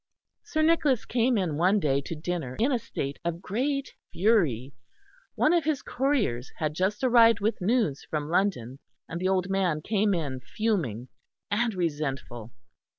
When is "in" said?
1.37-1.57, 2.59-2.71, 10.15-10.39